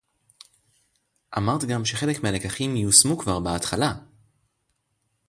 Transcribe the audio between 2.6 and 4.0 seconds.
יושמו כבר בהתחלה